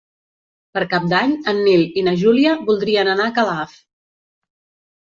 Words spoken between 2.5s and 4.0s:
voldrien anar a Calaf.